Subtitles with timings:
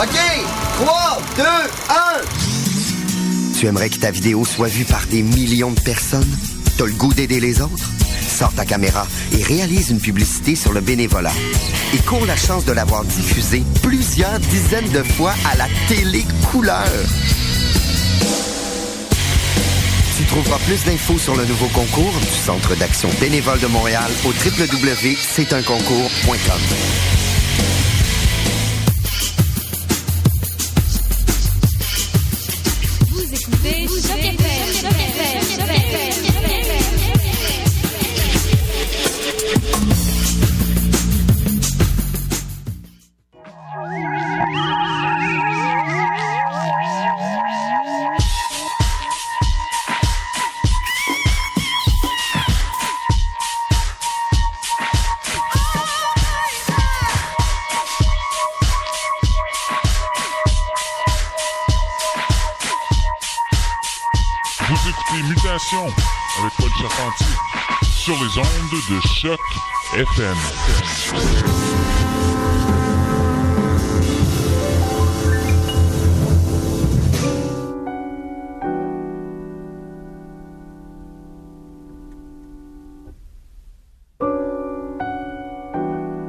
[0.00, 0.16] OK!
[0.78, 1.52] 3, 2, 1!
[3.58, 6.38] Tu aimerais que ta vidéo soit vue par des millions de personnes?
[6.78, 7.90] T'as le goût d'aider les autres?
[8.26, 9.06] Sors ta caméra
[9.38, 11.34] et réalise une publicité sur le bénévolat.
[11.92, 16.88] Et cours la chance de l'avoir diffusée plusieurs dizaines de fois à la télé couleur.
[20.16, 24.28] Tu trouveras plus d'infos sur le nouveau concours du Centre d'action bénévole de Montréal au
[24.28, 27.19] www.c'estunconcours.com.
[33.62, 34.10] Vous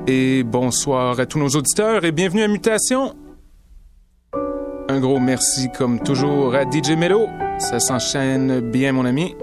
[0.07, 3.15] Et bonsoir à tous nos auditeurs et bienvenue à Mutation.
[4.89, 7.27] Un gros merci comme toujours à DJ Mello.
[7.57, 9.33] Ça s'enchaîne bien mon ami.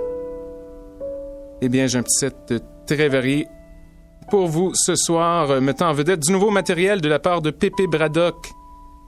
[1.63, 3.47] Eh bien, j'ai un petit set très varié
[4.31, 7.51] pour vous ce soir, euh, mettant en vedette du nouveau matériel de la part de
[7.51, 8.51] Pépé Braddock,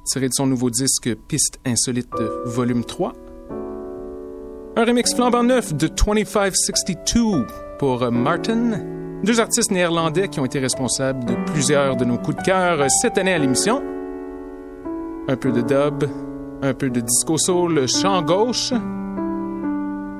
[0.05, 2.13] tiré de son nouveau disque Piste Insolite
[2.45, 3.13] Volume 3.
[4.77, 7.47] Un remix flambant neuf de 2562
[7.79, 8.81] pour Martin.
[9.25, 12.89] Deux artistes néerlandais qui ont été responsables de plusieurs de nos coups de cœur euh,
[13.01, 13.83] cette année à l'émission.
[15.29, 16.05] Un peu de dub,
[16.63, 18.73] un peu de disco soul, chant gauche.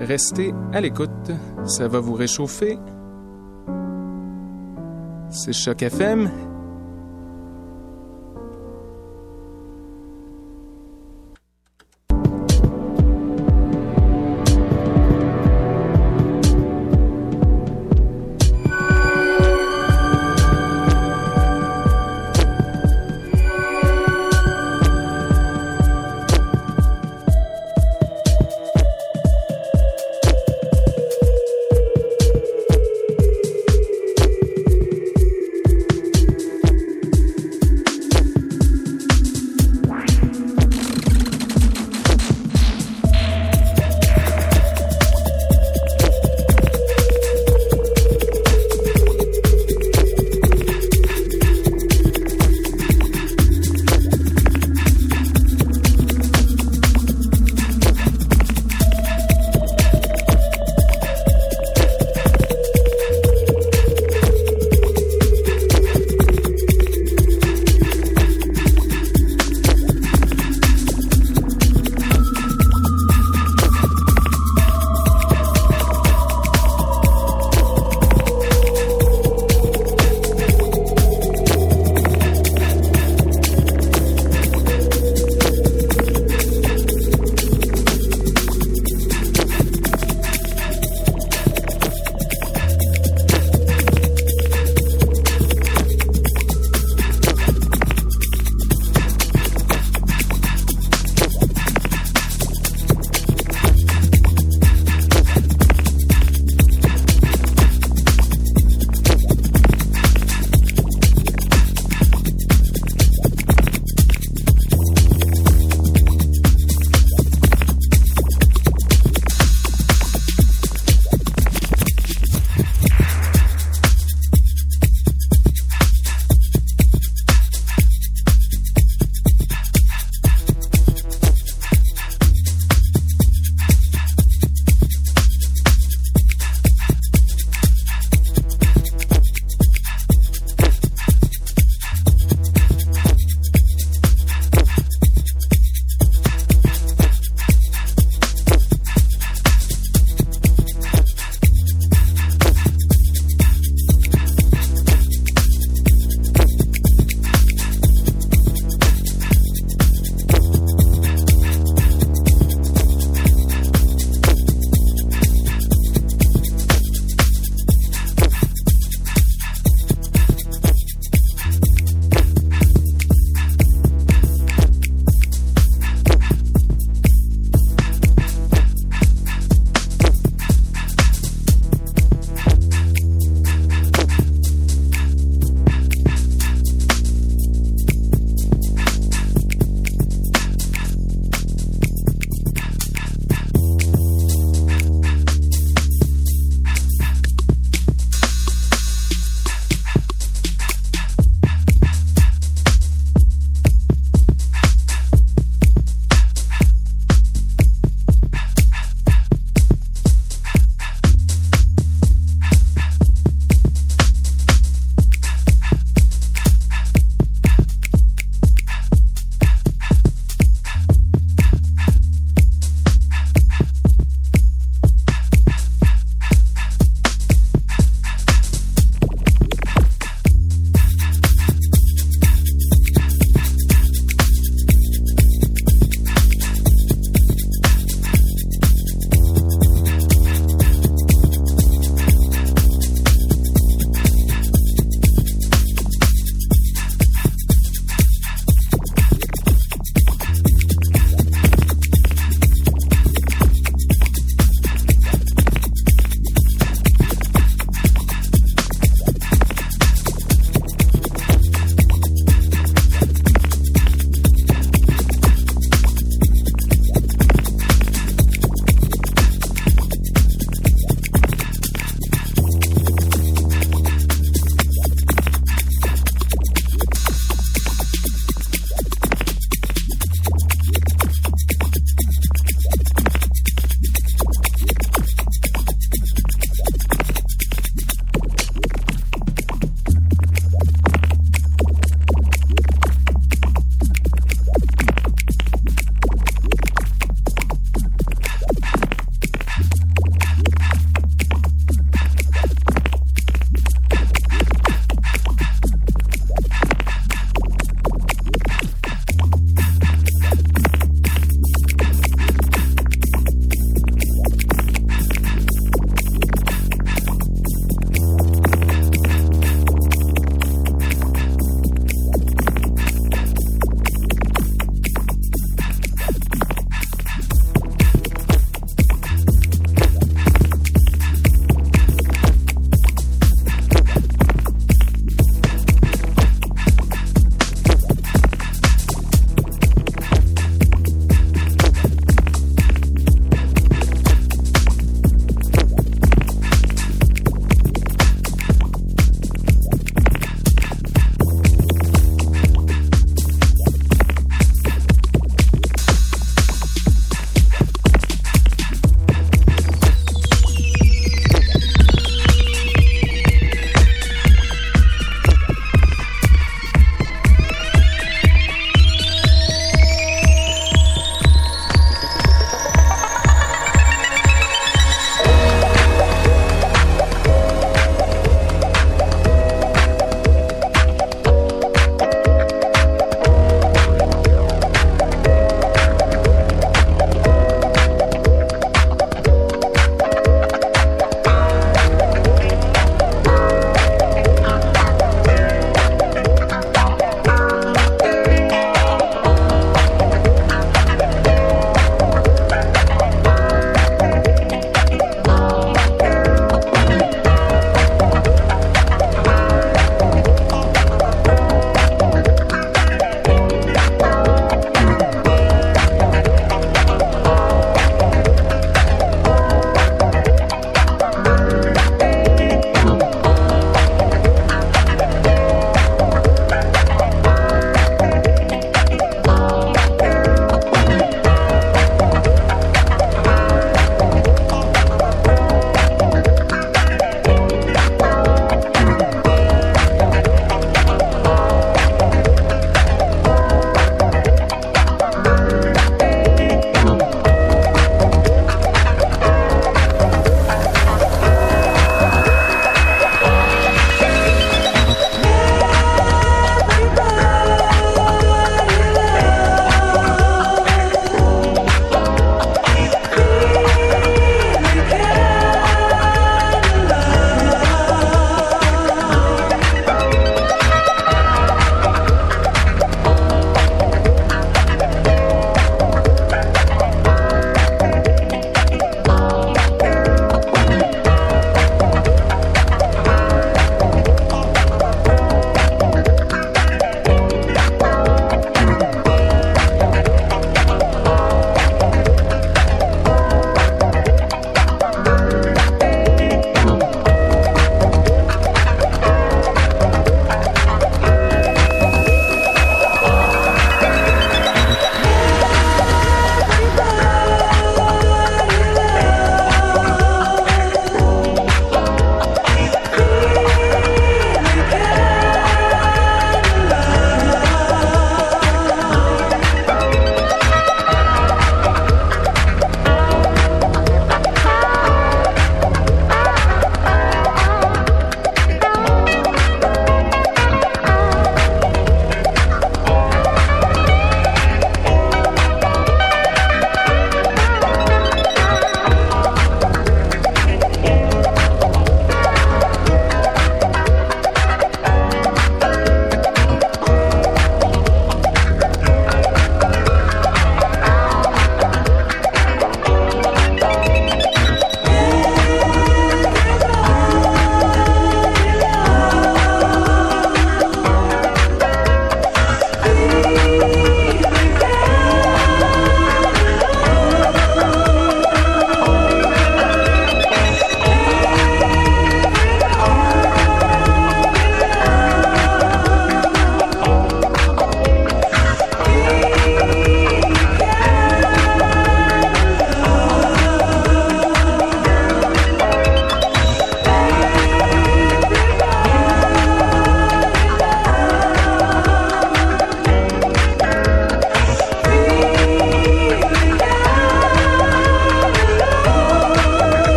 [0.00, 1.30] Restez à l'écoute,
[1.66, 2.78] ça va vous réchauffer.
[5.34, 6.53] C'est Choc FM.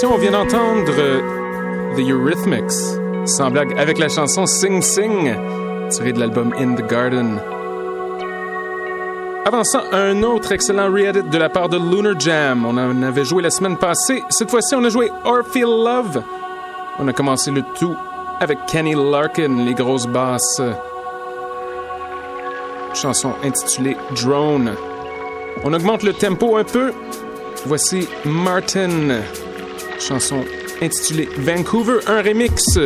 [0.00, 0.90] On vient d'entendre
[1.96, 2.72] The Eurythmics,
[3.26, 5.32] sans blague, avec la chanson Sing Sing,
[5.90, 7.38] tirée de l'album In the Garden.
[9.44, 12.64] Avant ça, un autre excellent re-edit de la part de Lunar Jam.
[12.64, 14.24] On en avait joué la semaine passée.
[14.30, 16.22] Cette fois-ci, on a joué Or Feel Love.
[16.98, 17.94] On a commencé le tout
[18.40, 20.62] avec Kenny Larkin, les grosses basses.
[22.94, 24.72] Chanson intitulée Drone.
[25.64, 26.92] On augmente le tempo un peu.
[27.66, 29.20] Voici Martin,
[29.98, 30.44] chanson
[30.80, 32.78] intitulée Vancouver, un remix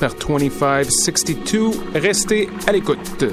[0.00, 1.70] par 2562.
[1.94, 3.24] Restez à l'écoute.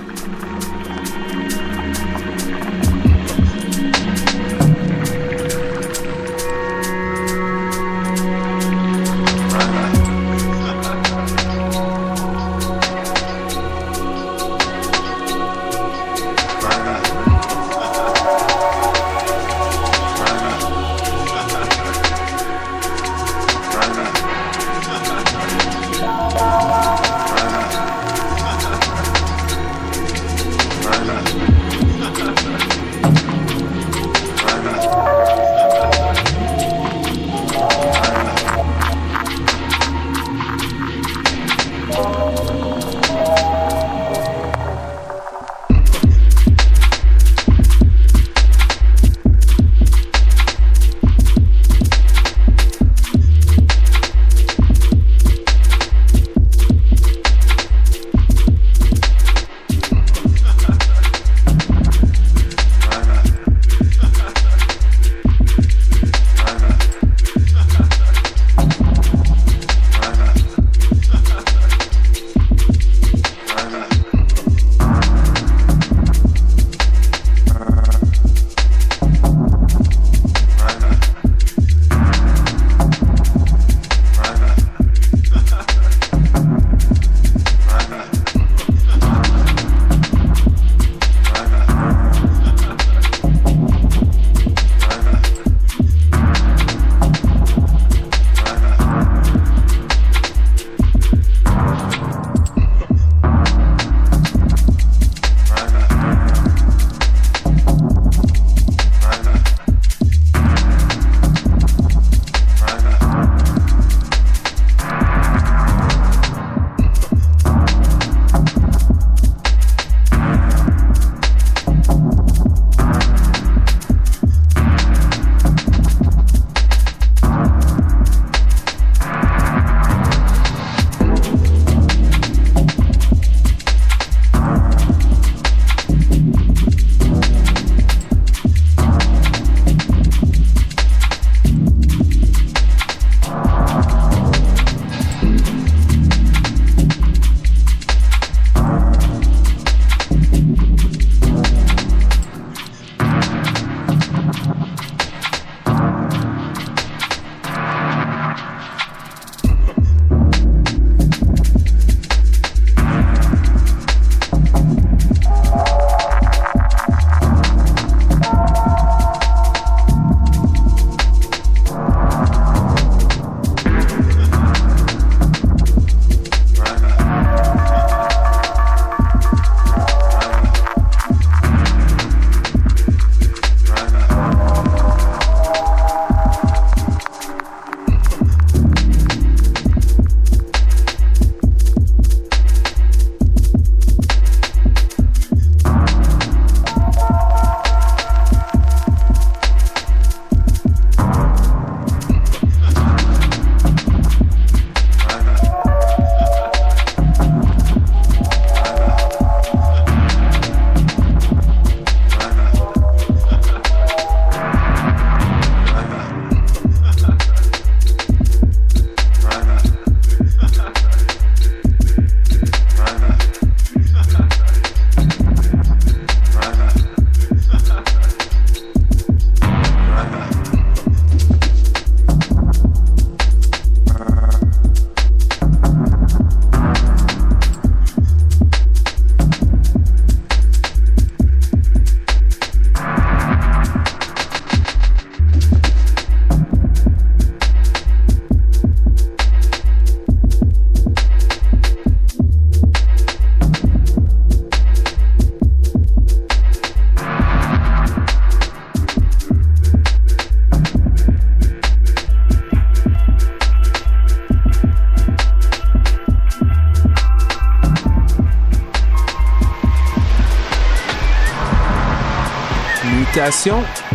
[273.19, 273.88] Mutation.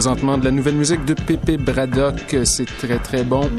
[0.00, 2.34] Présentement de la nouvelle musique de Pépé Braddock.
[2.44, 3.50] C'est très très bon.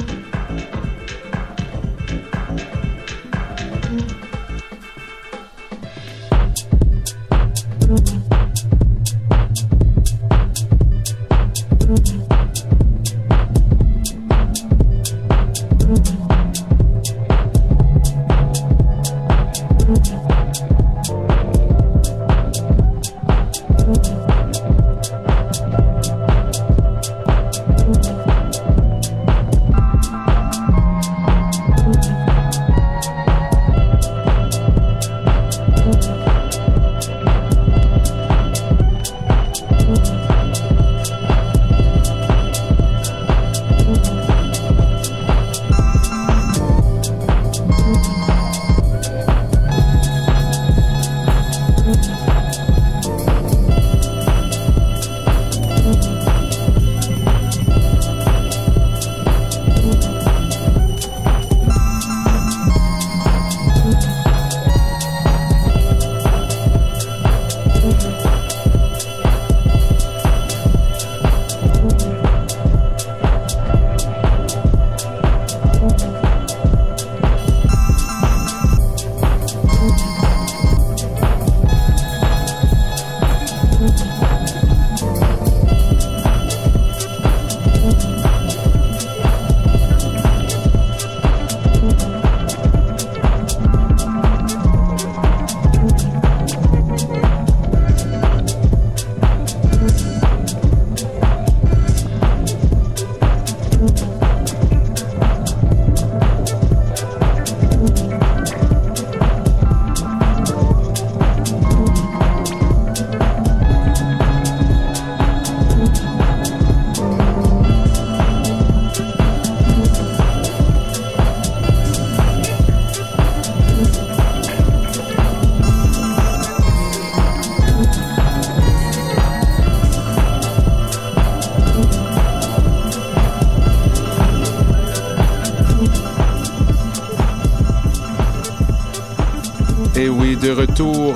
[139.94, 141.16] De retour.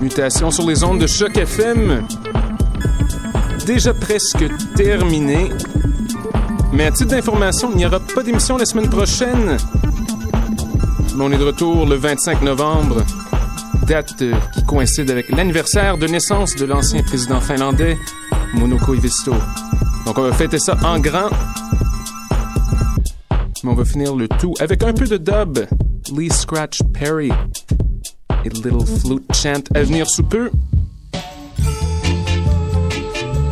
[0.00, 2.06] Mutation sur les ondes de choc FM.
[3.66, 4.44] Déjà presque
[4.76, 5.48] terminé.
[6.72, 9.56] Mais à titre d'information, il n'y aura pas d'émission la semaine prochaine.
[11.16, 13.02] Mais on est de retour le 25 novembre,
[13.86, 17.96] date euh, qui coïncide avec l'anniversaire de naissance de l'ancien président finlandais,
[18.54, 19.34] Mono Koivisto.
[20.04, 21.30] Donc on va fêter ça en grand.
[23.64, 25.58] Mais on va finir le tout avec un peu de dub.
[26.16, 27.30] Lee Scratch Perry
[28.44, 30.50] et Little Flute Chant à venir sous peu.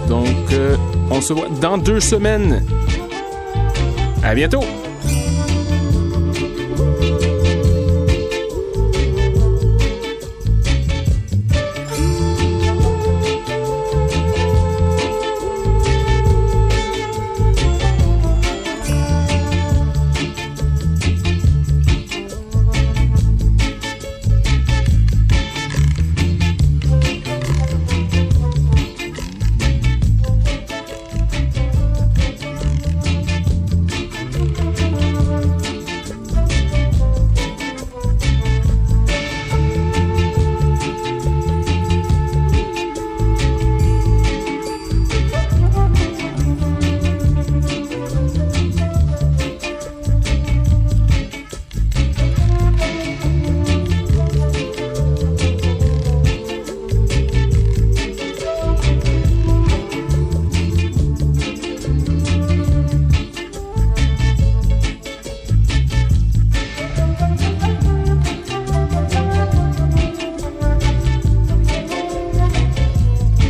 [0.08, 0.76] Donc, euh,
[1.10, 2.64] on se voit dans deux semaines.
[4.22, 4.62] À bientôt!